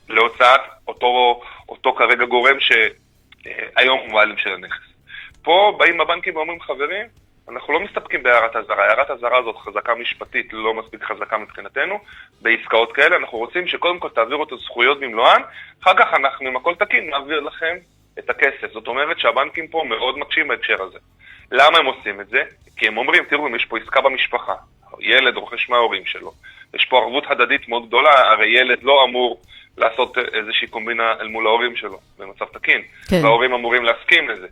להוצאת 0.09 0.61
אותו, 0.87 1.41
אותו 1.69 1.93
כרגע 1.93 2.25
גורם 2.25 2.59
שהיום 3.47 3.99
הוא 3.99 4.13
בעלים 4.13 4.37
של 4.37 4.53
הנכס. 4.53 4.79
פה 5.41 5.75
באים 5.79 6.01
הבנקים 6.01 6.35
ואומרים, 6.35 6.61
חברים, 6.61 7.05
אנחנו 7.49 7.73
לא 7.73 7.79
מסתפקים 7.79 8.23
בהערת 8.23 8.55
אזהרה. 8.55 8.85
הערת 8.85 9.11
אזהרה 9.11 9.37
הזאת 9.37 9.55
חזקה 9.57 9.95
משפטית, 9.95 10.53
לא 10.53 10.73
מספיק 10.73 11.03
חזקה 11.03 11.37
מבחינתנו. 11.37 11.99
בעסקאות 12.41 12.91
כאלה 12.91 13.15
אנחנו 13.15 13.37
רוצים 13.37 13.67
שקודם 13.67 13.99
כל 13.99 14.09
תעבירו 14.09 14.43
את 14.43 14.51
הזכויות 14.51 14.99
במלואן, 14.99 15.41
אחר 15.83 15.93
כך 15.97 16.13
אנחנו 16.13 16.47
עם 16.47 16.55
הכל 16.55 16.75
תקין 16.75 17.09
נעביר 17.09 17.39
לכם 17.39 17.77
את 18.19 18.29
הכסף. 18.29 18.73
זאת 18.73 18.87
אומרת 18.87 19.19
שהבנקים 19.19 19.67
פה 19.67 19.83
מאוד 19.89 20.17
מקשים 20.17 20.47
בהקשר 20.47 20.81
הזה. 20.81 20.99
למה 21.51 21.77
הם 21.77 21.85
עושים 21.85 22.21
את 22.21 22.27
זה? 22.27 22.43
כי 22.77 22.87
הם 22.87 22.97
אומרים, 22.97 23.23
תראו, 23.29 23.47
אם 23.47 23.55
יש 23.55 23.65
פה 23.65 23.77
עסקה 23.77 24.01
במשפחה, 24.01 24.55
ילד 24.99 25.37
רוכש 25.37 25.69
מההורים 25.69 26.05
שלו, 26.05 26.31
יש 26.73 26.85
פה 26.85 26.97
ערבות 26.97 27.23
הדדית 27.29 27.69
מאוד 27.69 27.87
גדולה, 27.87 28.31
הרי 28.31 28.47
ילד 28.47 28.83
לא 28.83 29.03
אמור 29.03 29.41
לעשות 29.77 30.17
איזושהי 30.17 30.67
קומבינה 30.67 31.13
אל 31.19 31.27
מול 31.27 31.47
ההורים 31.47 31.75
שלו, 31.75 31.99
במצב 32.19 32.45
תקין. 32.45 32.81
כן. 33.09 33.19
וההורים 33.23 33.53
אמורים 33.53 33.83
להסכים 33.83 34.29
לזה. 34.29 34.47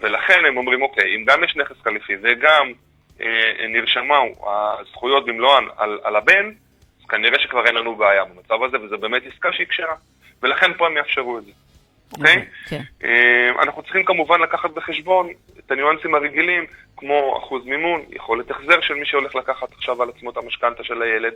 ולכן 0.00 0.44
הם 0.48 0.56
אומרים, 0.56 0.82
אוקיי, 0.82 1.16
אם 1.16 1.24
גם 1.24 1.44
יש 1.44 1.56
נכס 1.56 1.76
חליפי 1.84 2.12
וגם 2.22 2.72
אה, 3.20 3.66
נרשמו 3.68 4.14
הזכויות 4.80 5.26
במלואן 5.26 5.64
על, 5.76 5.98
על 6.02 6.16
הבן, 6.16 6.50
אז 7.00 7.06
כנראה 7.08 7.38
שכבר 7.38 7.66
אין 7.66 7.74
לנו 7.74 7.96
בעיה 7.96 8.24
במצב 8.24 8.62
הזה, 8.62 8.80
וזה 8.80 8.96
באמת 8.96 9.22
עסקה 9.32 9.52
שהיא 9.52 9.66
כשרה. 9.66 9.94
ולכן 10.42 10.72
פה 10.74 10.86
הם 10.86 10.96
יאפשרו 10.96 11.38
את 11.38 11.44
זה. 11.44 11.50
אוקיי? 12.12 12.44
כן. 12.68 12.82
אה, 13.04 13.62
אנחנו 13.62 13.82
צריכים 13.82 14.04
כמובן 14.04 14.40
לקחת 14.40 14.70
בחשבון 14.70 15.28
את 15.58 15.70
הניואנסים 15.70 16.14
הרגילים, 16.14 16.64
כמו 16.96 17.38
אחוז 17.38 17.64
מימון, 17.66 18.02
יכולת 18.10 18.50
החזר 18.50 18.80
של 18.80 18.94
מי 18.94 19.06
שהולך 19.06 19.34
לקחת 19.34 19.72
עכשיו 19.72 20.02
על 20.02 20.08
עצמו 20.08 20.30
את 20.30 20.36
המשכנתה 20.36 20.84
של 20.84 21.02
הילד. 21.02 21.32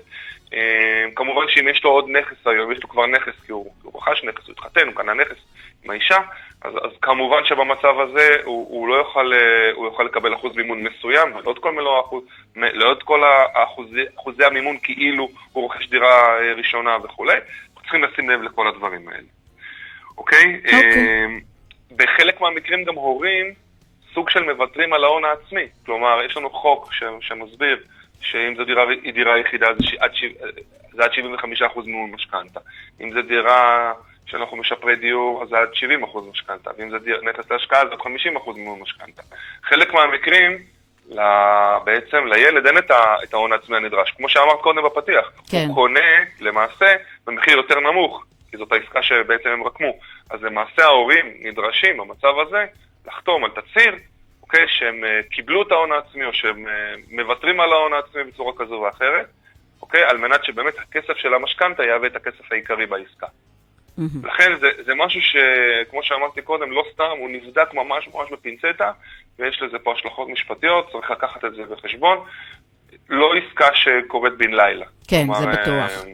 אה, 0.55 1.05
כמובן 1.17 1.43
שאם 1.49 1.69
יש 1.69 1.85
לו 1.85 1.91
עוד 1.91 2.09
נכס 2.09 2.47
היום, 2.47 2.73
יש 2.73 2.83
לו 2.83 2.89
כבר 2.89 3.07
נכס, 3.07 3.33
כי 3.47 3.53
הוא, 3.53 3.73
הוא 3.83 4.03
רכש 4.03 4.25
נכס, 4.25 4.47
הוא 4.47 4.53
התחתן, 4.53 4.87
הוא 4.87 4.95
קנה 4.95 5.15
נכס 5.15 5.37
עם 5.85 5.91
האישה, 5.91 6.19
אז, 6.63 6.75
אז 6.75 6.91
כמובן 7.03 7.45
שבמצב 7.45 8.01
הזה 8.01 8.37
הוא, 8.45 8.67
הוא 8.69 8.89
לא 8.89 8.95
יוכל, 8.95 9.33
אה, 9.33 9.73
הוא 9.75 9.87
יוכל 9.87 10.03
לקבל 10.03 10.35
אחוז 10.35 10.57
מימון 10.57 10.83
מסוים, 10.83 11.37
ולא 11.37 11.53
את 11.53 11.59
כל 11.59 11.73
מלוא 11.73 11.97
האחוז, 11.97 12.25
לא 12.57 12.93
את 12.93 13.03
כל 13.03 13.23
האחוזי, 13.55 14.03
אחוזי 14.17 14.45
המימון 14.45 14.77
כאילו 14.83 15.29
הוא 15.53 15.63
רוכש 15.63 15.89
דירה 15.89 16.39
ראשונה 16.57 16.97
וכולי. 17.05 17.37
צריכים 17.83 18.05
לשים 18.05 18.31
לב 18.31 18.43
לכל 18.43 18.69
הדברים 18.69 19.09
האלה. 19.09 19.42
אוקיי? 20.23 20.61
אוקיי. 20.65 21.25
אמ, 21.25 21.41
בחלק 21.97 22.41
מהמקרים 22.41 22.85
גם 22.85 22.95
הורים 22.95 23.47
סוג 24.15 24.31
של 24.31 24.43
מוותרים 24.43 24.93
על 24.93 25.05
ההון 25.05 25.25
העצמי. 25.25 25.67
כלומר, 25.87 26.23
יש 26.27 26.37
לנו 26.37 26.51
חוק 26.51 26.93
ש- 26.93 27.03
שמסביר 27.29 27.79
שאם 28.21 28.55
זו 28.57 28.65
דירה, 28.65 28.85
דירה 29.15 29.39
יחידה 29.39 29.67
זה, 29.79 29.87
ש- 29.87 29.95
עד, 29.95 30.15
ש- 30.15 30.25
זה 30.93 31.05
עד 31.05 31.11
75% 31.13 31.81
מימון 31.87 32.11
משכנתה. 32.11 32.61
אם 33.01 33.13
זו 33.13 33.23
דירה 33.23 33.93
שאנחנו 34.27 34.57
משפרי 34.57 34.97
דיור, 34.97 35.43
אז 35.43 35.49
זה 35.49 35.59
עד 35.59 35.69
70% 35.75 36.19
משכנתה. 36.31 36.71
ואם 36.79 36.91
זה 36.91 36.99
דיר, 36.99 37.21
נכס 37.23 37.51
להשקעה, 37.51 37.87
זה 37.87 37.93
עד 37.93 37.99
50% 38.01 38.07
מימון 38.57 38.81
משכנתה. 38.81 39.23
חלק 39.63 39.95
מהמקרים, 39.95 40.59
ל... 41.09 41.21
בעצם 41.85 42.27
לילד 42.27 42.67
אין 42.67 42.79
את 43.25 43.35
ההון 43.35 43.53
העצמי 43.53 43.77
הנדרש. 43.77 44.11
כמו 44.11 44.29
שאמרת 44.29 44.61
קודם 44.61 44.83
בפתיח, 44.85 45.33
כן. 45.51 45.65
הוא 45.69 45.75
קונה 45.75 46.01
למעשה 46.41 46.95
במחיר 47.27 47.57
יותר 47.57 47.81
נמוך, 47.81 48.25
כי 48.53 48.59
זאת 48.59 48.73
העסקה 48.73 49.03
שבעצם 49.03 49.49
הם 49.49 49.65
רקמו. 49.65 49.99
אז 50.31 50.43
למעשה 50.43 50.85
ההורים 50.85 51.27
נדרשים 51.41 51.97
במצב 51.97 52.35
הזה 52.47 52.65
לחתום 53.07 53.45
על 53.45 53.51
תצהיר, 53.51 53.95
אוקיי, 54.43 54.65
שהם 54.69 55.05
אה, 55.05 55.21
קיבלו 55.31 55.63
את 55.63 55.73
ההון 55.73 55.93
העצמי 55.93 56.25
או 56.25 56.33
שהם 56.33 56.67
אה, 56.67 56.95
מוותרים 57.11 57.61
על 57.61 57.73
ההון 57.73 57.93
העצמי 57.93 58.25
בצורה 58.25 58.53
כזו 58.57 58.75
ואחרת, 58.75 59.27
אוקיי, 59.83 60.05
על 60.05 60.19
מנת 60.19 60.45
שבאמת 60.45 60.75
הכסף 60.79 61.17
של 61.17 61.35
המשכנתה 61.35 61.85
יהווה 61.85 62.09
את 62.09 62.17
הכסף 62.17 62.53
העיקרי 62.53 62.87
בעסקה. 62.87 63.27
לכן 64.25 64.53
זה, 64.61 64.71
זה 64.87 64.95
משהו 64.95 65.21
שכמו 65.21 66.03
שאמרתי 66.03 66.43
קודם, 66.43 66.73
לא 66.73 66.85
סתם, 66.93 67.11
הוא 67.19 67.31
נבדק 67.31 67.75
ממש 67.75 68.09
ממש 68.15 68.31
בפינצטה, 68.33 68.93
ויש 69.39 69.63
לזה 69.63 69.79
פה 69.79 69.93
השלכות 69.93 70.29
משפטיות, 70.29 70.93
צריך 70.93 71.11
לקחת 71.11 71.45
את 71.45 71.55
זה 71.55 71.63
בחשבון. 71.65 72.19
לא 73.09 73.33
עסקה 73.35 73.69
שקורית 73.75 74.33
בן 74.39 74.51
לילה. 74.51 74.87
כן, 75.09 75.25
כלומר, 75.27 75.41
זה 75.41 75.49
אה, 75.49 75.53
בטוח. 75.53 76.05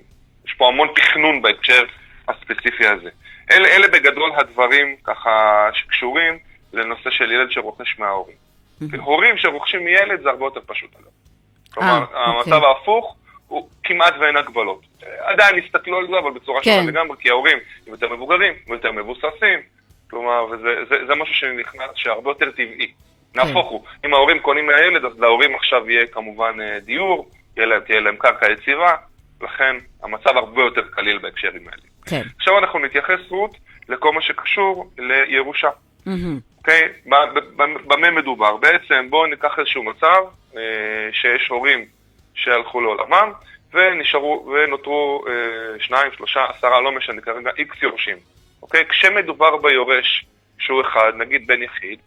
יש 0.47 0.55
פה 0.55 0.69
המון 0.69 0.89
תכנון 0.97 1.43
בהקשר 1.43 1.85
הספציפי 2.29 2.87
הזה. 2.87 3.11
אלה, 3.51 3.69
אלה 3.69 3.89
בגדול 3.89 4.33
הדברים 4.37 4.97
ככה 5.05 5.69
שקשורים 5.73 6.39
לנושא 6.73 7.11
של 7.11 7.33
ילד 7.33 7.51
שרוכש 7.51 7.99
מההורים. 7.99 8.37
הורים 9.01 9.39
שרוכשים 9.39 9.85
מילד 9.85 10.23
זה 10.23 10.29
הרבה 10.31 10.45
יותר 10.45 10.61
פשוט 10.67 10.91
אגב. 10.97 11.11
כלומר, 11.75 12.05
אה, 12.15 12.25
המצב 12.25 12.53
אוקיי. 12.53 12.69
ההפוך 12.69 13.17
הוא 13.49 13.69
כמעט 13.85 14.15
ואין 14.21 14.37
הגבלות. 14.37 14.81
עדיין 15.19 15.59
הסתכלו 15.65 15.99
על 15.99 16.07
זה, 16.07 16.19
אבל 16.19 16.31
בצורה 16.31 16.61
כן. 16.63 16.71
שונה 16.71 16.91
לגמרי, 16.91 17.17
כי 17.21 17.31
ההורים 17.31 17.59
הם 17.87 17.93
יותר 17.93 18.09
מבוגרים, 18.09 18.53
הם 18.67 18.73
יותר 18.73 18.93
מבוססים. 18.93 19.61
כלומר, 20.11 20.45
וזה 20.51 20.85
זה, 20.89 20.97
זה 21.07 21.15
משהו 21.15 21.35
שנכנס, 21.35 21.91
שהרבה 21.95 22.31
יותר 22.31 22.51
טבעי. 22.51 22.93
נהפוך 23.35 23.69
הוא, 23.69 23.85
אם 24.07 24.15
ההורים 24.15 24.39
קונים 24.39 24.67
מהילד, 24.67 25.05
אז 25.05 25.21
להורים 25.21 25.55
עכשיו 25.55 25.91
יהיה 25.91 26.07
כמובן 26.07 26.61
אה, 26.61 26.81
דיור, 26.81 27.29
תהיה 27.55 28.01
להם 28.01 28.17
קרקע 28.17 28.53
יציבה, 28.53 28.95
לכן 29.43 29.77
המצב 30.03 30.37
הרבה 30.37 30.63
יותר 30.63 30.83
קליל 30.91 31.19
בהקשרים 31.19 31.69
האלה. 31.69 31.83
כן. 32.07 32.23
עכשיו 32.37 32.59
אנחנו 32.59 32.79
נתייחס, 32.79 33.21
רות, 33.29 33.57
לכל 33.89 34.13
מה 34.13 34.23
שקשור 34.23 34.91
לירושה. 34.99 35.69
אוקיי? 36.59 36.89
ב- 37.07 37.39
ב- 37.57 37.93
במה 37.93 38.11
מדובר? 38.11 38.57
בעצם 38.57 39.07
בואו 39.11 39.27
ניקח 39.27 39.59
איזשהו 39.59 39.83
מצב 39.83 40.23
אה, 40.57 40.63
שיש 41.13 41.49
הורים 41.49 41.85
שהלכו 42.35 42.81
לעולמם 42.81 43.33
ונשארו, 43.75 44.53
ונותרו 44.55 45.25
אה, 45.29 45.33
שניים, 45.81 46.13
שלושה, 46.17 46.45
עשרה, 46.45 46.81
לא 46.81 46.93
משנה 46.93 47.21
כרגע, 47.21 47.51
איקס 47.59 47.83
יורשים. 47.83 48.17
אוקיי? 48.63 48.85
כשמדובר 48.89 49.57
ביורש 49.57 50.27
שהוא 50.59 50.81
אחד, 50.81 51.13
נגיד 51.19 51.47
בן 51.47 51.63
יחיד, 51.63 51.99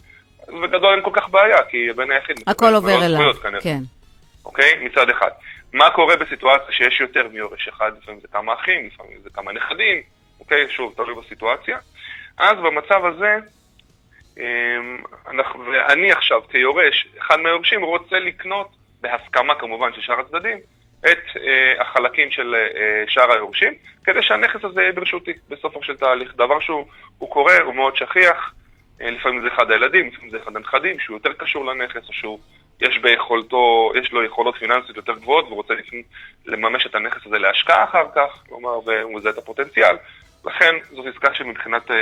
אז 0.47 0.53
בגדול 0.63 0.93
אין 0.93 1.03
כל 1.03 1.11
כך 1.13 1.29
בעיה, 1.29 1.63
כי 1.69 1.89
הבן 1.89 2.11
היחיד 2.11 2.35
הכל 2.47 2.73
עובר 2.75 3.05
אליו. 3.05 3.33
כן. 3.63 3.79
אוקיי? 4.45 4.73
מצד 4.81 5.09
אחד. 5.09 5.29
מה 5.73 5.89
קורה 5.89 6.15
בסיטואציה 6.15 6.71
שיש 6.71 6.99
יותר 6.99 7.27
מיורש 7.27 7.67
אחד, 7.67 7.91
לפעמים 8.01 8.19
זה 8.19 8.27
כמה 8.27 8.53
אחים, 8.53 8.87
לפעמים 8.87 9.17
זה 9.23 9.29
כמה 9.29 9.51
נכדים, 9.51 10.01
אוקיי? 10.39 10.69
שוב, 10.69 10.93
תלוי 10.95 11.15
בסיטואציה. 11.15 11.77
אז 12.37 12.57
במצב 12.57 13.05
הזה, 13.05 13.37
אמ, 14.37 14.97
אנחנו, 15.27 15.65
ואני 15.65 16.11
עכשיו 16.11 16.41
כיורש, 16.49 17.07
אחד 17.17 17.39
מהיורשים 17.39 17.83
רוצה 17.83 18.19
לקנות, 18.19 18.67
בהסכמה 19.01 19.55
כמובן 19.55 19.93
של 19.93 20.01
שאר 20.01 20.19
הצדדים, 20.19 20.57
את 21.05 21.37
אה, 21.37 21.81
החלקים 21.81 22.31
של 22.31 22.55
אה, 22.55 23.03
שאר 23.07 23.31
היורשים, 23.31 23.73
כדי 24.03 24.21
שהנכס 24.21 24.63
הזה 24.63 24.81
יהיה 24.81 24.91
ברשותי 24.91 25.33
בסופו 25.49 25.83
של 25.83 25.97
תהליך. 25.97 26.35
דבר 26.35 26.59
שהוא 26.59 26.85
הוא 27.17 27.29
קורה, 27.29 27.61
הוא 27.61 27.75
מאוד 27.75 27.95
שכיח, 27.95 28.53
אה, 29.01 29.11
לפעמים 29.11 29.41
זה 29.41 29.47
אחד 29.47 29.71
הילדים, 29.71 30.07
לפעמים 30.07 30.31
זה 30.31 30.37
אחד 30.43 30.55
הנכדים, 30.55 30.99
שהוא 30.99 31.17
יותר 31.17 31.33
קשור 31.33 31.65
לנכס, 31.65 32.07
או 32.07 32.13
שהוא 32.13 32.39
יש 32.81 32.97
ביכולתו, 32.97 33.91
יש 33.95 34.11
לו 34.11 34.23
יכולות 34.23 34.55
פיננסיות 34.55 34.97
יותר 34.97 35.13
גבוהות, 35.13 35.45
והוא 35.45 35.55
רוצה 35.55 35.73
לממש 36.45 36.85
את 36.85 36.95
הנכס 36.95 37.25
הזה 37.25 37.37
להשקעה 37.39 37.83
אחר 37.83 38.05
כך, 38.15 38.43
כלומר, 38.49 38.79
והוא 38.85 39.15
מזהה 39.15 39.31
את 39.31 39.37
הפוטנציאל. 39.37 39.95
לכן 40.45 40.75
זאת 40.91 41.05
עסקה 41.05 41.33
שמבחינת 41.33 41.91
אה, 41.91 41.95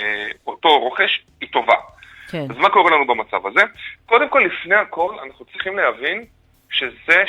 אה, 0.00 0.26
אותו 0.46 0.78
רוכש 0.80 1.20
היא 1.40 1.48
טובה. 1.52 1.74
כן. 2.30 2.44
אז 2.50 2.56
מה 2.56 2.68
קורה 2.68 2.90
לנו 2.90 3.06
במצב 3.06 3.46
הזה? 3.46 3.60
קודם 4.06 4.28
כל, 4.28 4.38
לפני 4.38 4.74
הכל, 4.74 5.14
אנחנו 5.22 5.44
צריכים 5.44 5.76
להבין 5.76 6.24
שזה 6.70 7.22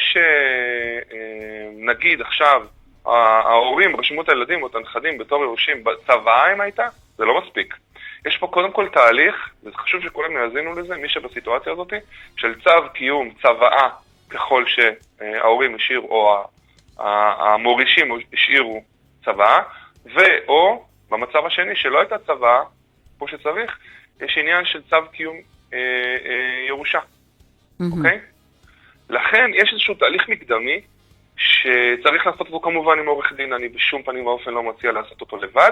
שנגיד 1.78 2.22
עכשיו 2.22 2.62
ה- 3.06 3.10
ההורים 3.50 3.96
רשמו 3.96 4.22
את 4.22 4.30
הילדים 4.30 4.64
או 4.64 4.68
את 4.68 4.76
הנכדים 4.76 5.18
בתור 5.18 5.44
יורשים 5.44 5.84
בצוואה 5.84 6.54
אם 6.54 6.62
הייתה, 6.62 6.88
זה 7.18 7.26
לא 7.26 7.42
מספיק. 7.42 7.76
יש 8.26 8.38
פה 8.38 8.48
קודם 8.48 8.72
כל 8.72 8.88
תהליך, 8.94 9.50
וזה 9.64 9.78
חשוב 9.78 10.02
שכולם 10.02 10.32
יאזינו 10.32 10.74
לזה, 10.80 10.96
מי 10.96 11.10
שבסיטואציה 11.10 11.74
הזאת, 11.74 11.94
של 12.38 12.62
צו 12.62 12.90
קיום 12.94 13.30
צוואה 13.42 13.90
ככל 14.30 14.66
שההורים 14.68 15.76
השאירו, 15.76 16.08
או 16.08 16.44
המורישים 16.98 18.12
השאירו 18.34 18.84
צוואה, 19.26 19.64
ואו 20.06 20.86
במצב 21.10 21.46
השני 21.46 21.76
שלא 21.76 22.00
הייתה 22.00 22.18
צוואה, 22.18 22.62
כמו 23.18 23.28
שצריך, 23.28 23.78
יש 24.22 24.38
עניין 24.38 24.66
של 24.66 24.82
צו 24.90 24.98
קיום 25.12 25.36
אה, 25.74 25.80
אה, 26.26 26.66
ירושה. 26.68 27.00
אוקיי? 27.80 28.20
לכן 29.10 29.52
יש 29.54 29.70
איזשהו 29.74 29.94
תהליך 29.94 30.30
מקדמי 30.30 30.82
שצריך 31.38 32.26
לעשות 32.26 32.48
אותו 32.48 32.60
כמובן 32.60 33.00
עם 33.00 33.08
עורך 33.08 33.34
דין, 33.34 33.54
אני 33.54 33.70
בשום 33.70 34.04
פנים 34.04 34.26
ואופן 34.26 34.52
לא 34.52 34.64
מציע 34.64 34.92
לעשות 34.92 35.22
אותו 35.22 35.38
לבד, 35.38 35.72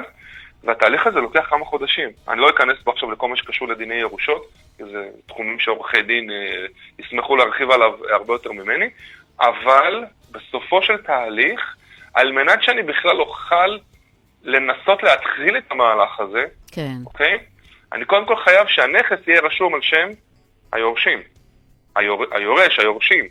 והתהליך 0.63 1.07
הזה 1.07 1.19
לוקח 1.19 1.45
כמה 1.49 1.65
חודשים. 1.65 2.09
אני 2.27 2.41
לא 2.41 2.49
אכנס 2.49 2.77
פה 2.83 2.91
עכשיו 2.91 3.11
לכל 3.11 3.27
מה 3.27 3.35
שקשור 3.35 3.67
לדיני 3.67 3.95
ירושות, 3.95 4.45
כי 4.77 4.83
זה 4.83 5.09
תחומים 5.27 5.59
שעורכי 5.59 6.01
דין 6.01 6.31
אה, 6.31 6.65
ישמחו 6.99 7.35
להרחיב 7.35 7.71
עליו 7.71 7.93
הרבה 8.13 8.33
יותר 8.33 8.51
ממני, 8.51 8.89
אבל 9.39 10.03
בסופו 10.31 10.81
של 10.81 10.97
תהליך, 10.97 11.75
על 12.13 12.31
מנת 12.31 12.63
שאני 12.63 12.83
בכלל 12.83 13.19
אוכל 13.19 13.77
לנסות 14.43 15.03
להתחיל 15.03 15.57
את 15.57 15.71
המהלך 15.71 16.19
הזה, 16.19 16.45
כן. 16.71 16.95
אוקיי? 17.05 17.37
אני 17.93 18.05
קודם 18.05 18.25
כל 18.25 18.35
חייב 18.35 18.67
שהנכס 18.67 19.27
יהיה 19.27 19.41
רשום 19.41 19.75
על 19.75 19.81
שם 19.81 20.09
היורשים. 20.73 21.19
היור... 21.95 22.25
היורש, 22.31 22.79
היורשים. 22.79 23.25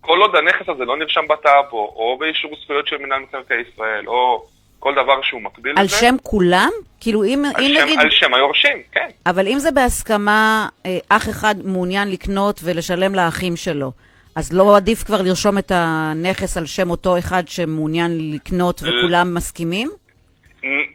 כל 0.00 0.20
עוד 0.20 0.36
הנכס 0.36 0.68
הזה 0.68 0.84
לא 0.84 0.96
נרשם 0.96 1.28
בטאבו, 1.28 1.92
או 1.96 2.16
באישור 2.18 2.56
זכויות 2.62 2.86
של 2.86 2.96
מינהל 2.96 3.20
מקרקעי 3.20 3.62
ישראל, 3.72 4.08
או 4.08 4.46
כל 4.80 4.94
דבר 4.94 5.22
שהוא 5.22 5.42
מקביל 5.42 5.78
על 5.78 5.84
לזה. 5.84 5.96
שם 5.96 6.14
כולם? 6.22 6.70
כאילו, 7.00 7.24
אם 7.24 7.44
על 7.54 7.64
אם 7.64 7.74
שם, 7.74 7.82
נגיד... 7.82 8.00
על 8.00 8.10
שם 8.10 8.34
היורשים, 8.34 8.82
כן. 8.92 9.08
אבל 9.26 9.48
אם 9.48 9.58
זה 9.58 9.70
בהסכמה, 9.70 10.68
אה, 10.86 10.98
אח 11.08 11.28
אחד 11.28 11.54
מעוניין 11.64 12.10
לקנות 12.10 12.60
ולשלם 12.64 13.14
לאחים 13.14 13.56
שלו, 13.56 13.92
אז 14.36 14.52
לא 14.52 14.76
עדיף 14.76 15.04
כבר 15.04 15.22
לרשום 15.22 15.58
את 15.58 15.72
הנכס 15.74 16.56
על 16.56 16.66
שם 16.66 16.90
אותו 16.90 17.18
אחד 17.18 17.48
שמעוניין 17.48 18.34
לקנות 18.34 18.82
וכולם 18.82 19.34
מסכימים? 19.34 19.90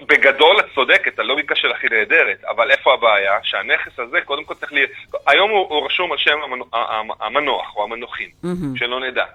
בגדול 0.08 0.60
את 0.60 0.66
צודקת, 0.76 1.20
הלוגיקה 1.20 1.56
שלך 1.56 1.78
היא 1.84 1.92
נהדרת, 1.92 2.44
אבל 2.50 2.72
איפה 2.72 2.94
הבעיה? 2.94 3.34
שהנכס 3.44 4.00
הזה, 4.00 4.22
קודם 4.26 4.44
כל 4.44 4.54
צריך 4.54 4.74
ל... 4.74 4.78
היום 5.28 5.52
הוא, 5.52 5.68
הוא 5.70 5.86
רשום 5.86 6.12
על 6.12 6.18
שם 6.18 6.38
המנוח, 7.22 7.76
או 7.76 7.84
המנוחים, 7.84 8.30
מהמם. 8.44 8.78
שלא 8.78 9.00
נדע. 9.00 9.26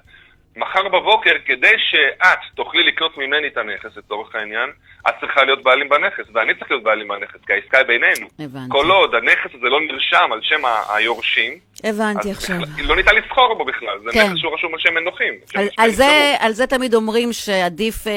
מחר 0.56 0.88
בבוקר, 0.88 1.32
כדי 1.46 1.72
שאת 1.90 2.38
תוכלי 2.54 2.82
לקנות 2.82 3.18
ממני 3.18 3.46
את 3.46 3.56
הנכס, 3.56 3.96
לצורך 3.96 4.34
העניין, 4.34 4.70
את 5.08 5.14
צריכה 5.20 5.44
להיות 5.44 5.62
בעלים 5.62 5.88
בנכס, 5.88 6.24
ואני 6.34 6.54
צריך 6.54 6.70
להיות 6.70 6.82
בעלים 6.82 7.08
בנכס, 7.08 7.38
כי 7.46 7.52
העסקה 7.52 7.78
היא 7.78 7.86
בינינו. 7.86 8.26
הבנתי. 8.38 8.70
כל 8.70 8.90
עוד 8.90 9.14
הנכס 9.14 9.50
הזה 9.58 9.66
לא 9.68 9.80
נרשם 9.80 10.28
על 10.32 10.40
שם 10.42 10.60
היורשים, 10.94 11.52
הבנתי 11.84 12.30
עכשיו. 12.30 12.56
בכלל- 12.60 12.84
לא 12.86 12.96
ניתן 12.96 13.14
לסחור 13.16 13.54
בו 13.58 13.64
בכלל, 13.64 13.98
זה 14.04 14.10
כן. 14.12 14.26
נכס 14.26 14.38
שהוא 14.38 14.54
רשום 14.54 14.74
על 14.74 14.80
שם 14.80 14.94
מנוחים. 14.94 15.34
על, 15.54 15.68
על. 15.78 15.90
זה, 15.90 16.34
על 16.38 16.52
זה 16.52 16.66
תמיד 16.66 16.94
אומרים 16.94 17.32
שעדיף 17.32 18.06
אה, 18.06 18.12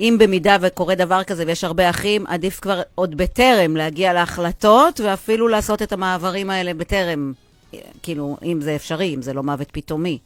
אם 0.00 0.16
במידה 0.20 0.56
וקורה 0.60 0.94
דבר 0.94 1.24
כזה 1.24 1.44
ויש 1.46 1.64
הרבה 1.64 1.90
אחים, 1.90 2.26
עדיף 2.26 2.60
כבר 2.60 2.80
עוד 2.94 3.16
בטרם 3.16 3.76
להגיע 3.76 4.12
להחלטות, 4.12 5.00
ואפילו 5.00 5.48
לעשות 5.48 5.82
את 5.82 5.92
המעברים 5.92 6.50
האלה 6.50 6.74
בטרם, 6.74 7.32
אה, 7.74 7.78
כאילו, 8.02 8.36
אם 8.44 8.60
זה 8.60 8.74
אפשרי, 8.76 9.14
אם 9.14 9.22
זה 9.22 9.32
לא 9.34 9.42
מוות 9.42 9.68
פתאומי. 9.72 10.18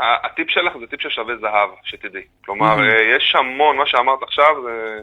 הטיפ 0.00 0.50
שלך 0.50 0.72
זה 0.80 0.86
טיפ 0.86 1.00
ששווה 1.02 1.34
זהב, 1.40 1.68
שתדעי. 1.84 2.22
כלומר, 2.44 2.76
Mhm. 2.76 2.80
אה, 2.80 3.16
יש 3.16 3.34
המון, 3.38 3.76
מה 3.76 3.86
שאמרת 3.86 4.22
עכשיו 4.22 4.54
זה, 4.62 4.98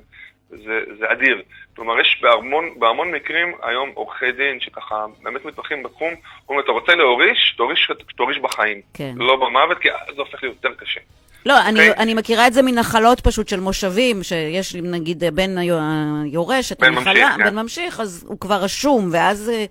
זה, 0.49 0.79
זה 0.99 1.11
אדיר. 1.11 1.41
כלומר, 1.75 1.99
יש 1.99 2.19
בהמון, 2.21 2.65
בהמון 2.79 3.11
מקרים 3.11 3.51
היום 3.63 3.89
עורכי 3.93 4.31
דין 4.31 4.59
שככה 4.59 4.95
באמת 5.23 5.45
מתמחים 5.45 5.83
בתחום, 5.83 6.13
אומרים, 6.49 6.63
אתה 6.65 6.71
רוצה 6.71 6.95
להוריש, 6.95 7.53
תוריש, 7.57 7.91
תוריש 8.17 8.37
בחיים. 8.37 8.81
כן. 8.93 9.13
לא 9.15 9.35
במוות, 9.35 9.77
כי 9.79 9.89
זה 10.15 10.21
הופך 10.21 10.43
להיות 10.43 10.55
יותר 10.63 10.75
קשה. 10.85 10.99
לא, 11.45 11.61
אני, 11.61 11.89
אוקיי. 11.89 12.03
אני 12.03 12.13
מכירה 12.13 12.47
את 12.47 12.53
זה 12.53 12.61
מנחלות 12.61 13.19
פשוט 13.19 13.47
של 13.47 13.59
מושבים, 13.59 14.23
שיש 14.23 14.75
נגיד 14.75 15.23
בן 15.33 15.57
היו- 15.57 15.77
היורש 16.25 16.71
את 16.71 16.79
בן 16.79 16.87
הנחלה, 16.97 17.13
ממשיך, 17.13 17.37
כן. 17.37 17.43
בן 17.43 17.55
ממשיך, 17.55 17.99
אז 17.99 18.25
הוא 18.27 18.39
כבר 18.39 18.55
רשום, 18.55 19.09
ואז, 19.11 19.49
אה, 19.49 19.65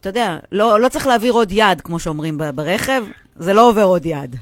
אתה 0.00 0.08
יודע, 0.08 0.36
לא, 0.52 0.80
לא 0.80 0.88
צריך 0.88 1.06
להעביר 1.06 1.32
עוד 1.32 1.48
יד, 1.52 1.80
כמו 1.80 1.98
שאומרים 1.98 2.38
ברכב, 2.54 3.04
זה 3.36 3.52
לא 3.54 3.68
עובר 3.68 3.82
עוד 3.84 4.06
יד. 4.06 4.36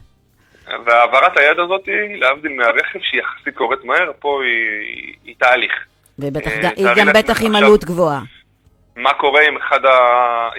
והעברת 0.86 1.36
היד 1.38 1.58
הזאת, 1.58 1.88
להבדיל 2.14 2.52
מהרכב, 2.52 2.98
שהיא 3.02 3.20
יחסית 3.20 3.54
קורית 3.54 3.84
מהר, 3.84 4.10
פה 4.18 4.40
היא, 4.42 4.50
היא, 4.96 5.14
היא 5.24 5.34
תהליך. 5.38 5.72
ובטח, 6.18 6.50
אה, 6.50 6.60
גם- 6.62 7.08
היא 7.08 7.14
בטח 7.14 7.42
עם 7.42 7.56
עלות 7.56 7.84
גבוהה. 7.84 8.20
מה 8.96 9.14
קורה 9.14 9.40
אם 9.48 9.56
אחד 9.56 9.84
ה... 9.84 9.90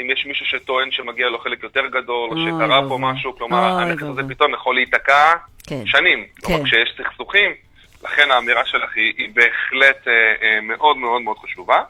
אם 0.02 0.10
יש 0.10 0.26
מישהו 0.26 0.46
שטוען 0.46 0.92
שמגיע 0.92 1.30
לו 1.30 1.40
חלק 1.40 1.64
יותר 1.64 1.88
גדול, 1.88 2.30
או 2.30 2.36
אוי 2.36 2.46
שקרה 2.46 2.82
פה. 2.90 2.98
משהו, 3.02 3.36
כלומר, 3.38 3.74
אוי 3.76 3.82
הנכס 3.84 4.04
הזה. 4.04 4.22
פתאום 4.30 4.54
יכול 4.54 4.76
להיתקע 4.76 5.34
כן. 5.68 5.82
שנים. 5.86 6.26
כלומר, 6.44 6.60
כן. 6.60 6.66
כשיש 6.66 6.94
סכסוכים, 6.98 7.52
לכן 8.04 8.32
האמירה 8.32 8.66
שלך 8.66 8.90
היא, 8.96 9.14
היא 9.18 9.30
בהחלט 9.34 10.08
אה, 10.08 10.14
אה, 10.42 10.60
מאוד 10.62 10.98
מאוד 10.98 11.22
מאוד 11.22 11.38
חשובה. 11.38 11.82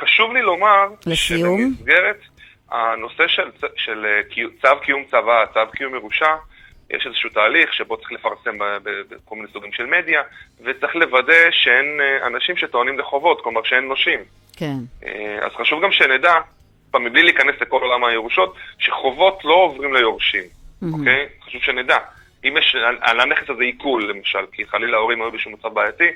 חשוב 0.00 0.32
לי 0.32 0.42
לומר, 0.42 0.86
לסיום? 1.06 1.58
שבמסגרת 1.74 2.20
הנושא 2.70 3.28
של, 3.28 3.50
של 3.76 4.06
אה, 4.06 4.22
קיו- 4.30 4.48
צו 4.62 4.80
קיום 4.82 5.04
צבא, 5.10 5.44
צו 5.54 5.60
קיום 5.72 5.94
ירושה, 5.94 6.34
יש 6.90 7.06
איזשהו 7.06 7.30
תהליך 7.30 7.74
שבו 7.74 7.96
צריך 7.96 8.12
לפרסם 8.12 8.58
ב- 8.58 8.78
בכל 9.08 9.36
מיני 9.36 9.48
סוגים 9.52 9.72
של 9.72 9.86
מדיה, 9.86 10.22
וצריך 10.60 10.96
לוודא 10.96 11.50
שאין 11.50 12.00
אה, 12.00 12.26
אנשים 12.26 12.56
שטוענים 12.56 12.98
לחובות, 12.98 13.40
כלומר 13.40 13.60
שאין 13.64 13.84
נושים. 13.84 14.20
כן. 14.56 14.76
אה, 15.06 15.38
אז 15.46 15.52
חשוב 15.52 15.84
גם 15.84 15.92
שנדע, 15.92 16.34
פעם 16.90 17.04
מבלי 17.04 17.22
להיכנס 17.22 17.54
לכל 17.60 17.80
עולם 17.82 18.04
הירושות, 18.04 18.54
שחובות 18.78 19.44
לא 19.44 19.54
עוברים 19.54 19.94
ליורשים, 19.94 20.44
אוקיי? 20.92 21.26
חשוב 21.44 21.62
שנדע. 21.62 21.98
אם 22.44 22.56
יש 22.56 22.76
על, 23.00 23.20
הנכס 23.20 23.50
הזה 23.50 23.62
עיכול, 23.62 24.10
למשל, 24.10 24.46
כי 24.52 24.66
חלילה 24.66 24.96
ההורים 24.96 25.22
היו 25.22 25.30
באיזשהו 25.30 25.50
מצב 25.50 25.68
בעייתי, 25.68 26.08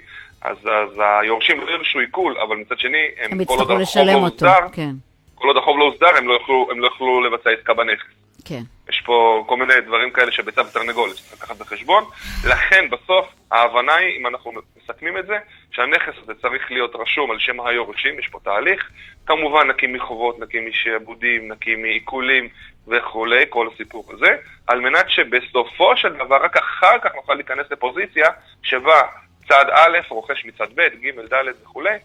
אז, 0.43 0.57
אז 0.57 1.01
היורשים 1.23 1.61
לא 1.61 1.71
ירשו 1.71 1.99
עיכול, 1.99 2.39
אבל 2.39 2.57
מצד 2.57 2.79
שני, 2.79 3.07
הם, 3.21 3.33
הם 3.33 3.45
כל 3.45 3.55
עוד 3.59 3.71
החוב 3.71 4.03
לא. 4.07 4.13
הוסדר, 4.13 4.69
כן, 4.73 4.91
כל 5.35 5.49
עוד 5.49 5.57
החוב 5.57 5.79
לא 5.79 5.85
הוסדר, 5.85 6.17
הם 6.19 6.29
לא 6.29 6.33
יוכלו, 6.33 6.69
הם 6.71 6.81
לא 6.81 6.87
יוכלו 6.87 7.21
לבצע 7.21 7.51
עסקה 7.51 7.75
בנכס. 7.75 8.05
כן. 8.45 8.63
יש 8.93 9.01
פה 9.01 9.45
כל 9.49 9.57
מיני 9.57 9.81
דברים 9.81 10.11
כאלה 10.11 10.33
שביצה 10.33 10.61
ותרנגולת 10.61 11.17
שצריך 11.17 11.43
לקחת 11.43 11.57
בחשבון. 11.57 12.05
לכן 12.49 12.91
בסוף 12.91 13.27
ההבנה 13.51 13.95
היא, 13.95 14.19
אם 14.19 14.27
אנחנו 14.27 14.53
מסכמים 14.77 15.19
את 15.19 15.27
זה, 15.27 15.39
שהנכס 15.71 16.15
הזה 16.23 16.35
צריך 16.35 16.71
להיות 16.71 16.97
רשום 16.97 17.31
על 17.31 17.39
שם 17.39 17.61
היורשים, 17.61 18.19
יש 18.19 18.29
פה 18.29 18.39
תהליך. 18.45 18.91
כמובן 19.27 19.71
נקי 19.71 19.87
מחובות, 19.87 20.39
נקי 20.39 20.61
משעבודים, 20.61 21.53
נקי 21.53 21.77
מעיקולים 21.77 22.49
וכולי, 22.89 23.45
כל 23.49 23.69
הסיפור 23.75 24.05
הזה, 24.13 24.37
על 24.67 24.81
מנת 24.81 25.11
שבסופו 25.11 25.97
של 25.97 26.13
דבר, 26.13 26.37
רק 26.45 26.57
אחר 26.57 26.99
כך 27.03 27.15
נוכל 27.15 27.35
להיכנס 27.35 27.67
לפוזיציה 27.71 28.29
שבה 28.63 29.01
צד 29.49 29.65
א' 29.73 29.99
רוכש 30.09 30.45
מצד 30.45 30.69
ב', 30.75 30.81
ג', 30.81 31.35
ד' 31.35 31.45
וכולי, 31.63 31.97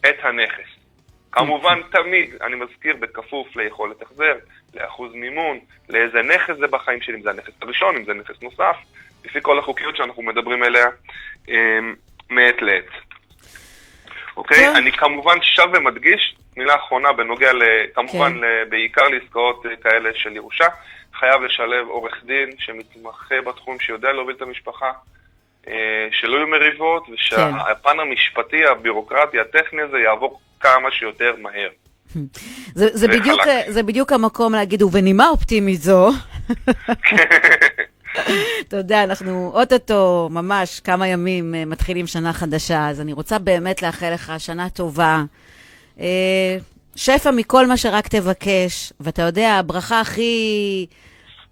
את 0.00 0.16
הנכס. 0.22 0.75
כמובן, 1.36 1.80
תמיד, 1.90 2.34
אני 2.42 2.56
מזכיר, 2.56 2.96
בכפוף 2.96 3.56
ליכולת 3.56 4.02
החזר, 4.02 4.34
לאחוז 4.74 5.12
מימון, 5.14 5.58
לאיזה 5.88 6.22
נכס 6.22 6.56
זה 6.56 6.66
בחיים 6.66 7.00
שלי, 7.00 7.14
אם 7.14 7.22
זה 7.22 7.30
הנכס 7.30 7.52
הראשון, 7.62 7.96
אם 7.96 8.04
זה 8.04 8.14
נכס 8.14 8.42
נוסף, 8.42 8.76
לפי 9.24 9.38
כל 9.42 9.58
החוקיות 9.58 9.96
שאנחנו 9.96 10.22
מדברים 10.22 10.62
עליה 10.62 10.86
אמ, 11.48 11.94
מעת 12.30 12.62
לעת. 12.62 12.84
אוקיי? 14.36 14.58
כן. 14.58 14.76
אני 14.76 14.92
כמובן 14.92 15.38
שב 15.42 15.68
ומדגיש, 15.74 16.36
מילה 16.56 16.74
אחרונה 16.74 17.12
בנוגע, 17.12 17.50
כמובן, 17.94 18.32
כן. 18.32 18.40
ל, 18.40 18.64
בעיקר 18.68 19.08
לעסקאות 19.08 19.66
אה, 19.66 19.76
כאלה 19.76 20.10
של 20.14 20.36
ירושה, 20.36 20.66
חייב 21.14 21.42
לשלב 21.42 21.88
עורך 21.88 22.24
דין 22.24 22.50
שמתמחה 22.58 23.40
בתחום, 23.46 23.80
שיודע 23.80 24.12
להוביל 24.12 24.36
את 24.36 24.42
המשפחה, 24.42 24.92
שלא 26.10 26.36
יהיו 26.36 26.46
מריבות, 26.46 27.06
כן. 27.06 27.12
ושהפן 27.12 28.00
המשפטי, 28.00 28.66
הבירוקרטי, 28.66 29.40
הטכני 29.40 29.82
הזה 29.82 29.98
יעבור 29.98 30.40
כמה 30.60 30.90
שיותר 30.90 31.34
מהר. 31.38 31.68
זה, 32.74 32.88
זה, 32.92 33.08
בדיוק. 33.08 33.40
זה 33.66 33.82
בדיוק 33.82 34.12
המקום 34.12 34.52
להגיד, 34.52 34.82
ובנימה 34.82 35.28
אופטימית 35.28 35.80
זו, 35.80 36.10
אתה 38.68 38.76
יודע, 38.76 39.04
אנחנו 39.04 39.50
אוטוטו, 39.54 40.28
ממש 40.32 40.80
כמה 40.80 41.08
ימים 41.08 41.54
אה, 41.54 41.64
מתחילים 41.64 42.06
שנה 42.06 42.32
חדשה, 42.32 42.88
אז 42.88 43.00
אני 43.00 43.12
רוצה 43.12 43.38
באמת 43.38 43.82
לאחל 43.82 44.10
לך 44.14 44.32
שנה 44.38 44.70
טובה. 44.70 45.22
אה, 46.00 46.56
שפע 46.96 47.30
מכל 47.30 47.66
מה 47.66 47.76
שרק 47.76 48.08
תבקש, 48.08 48.92
ואתה 49.00 49.22
יודע, 49.22 49.52
הברכה 49.52 50.00
הכי, 50.00 50.86